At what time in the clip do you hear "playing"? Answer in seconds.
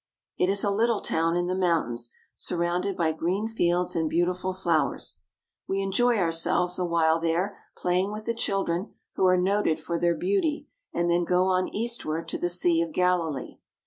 7.77-8.11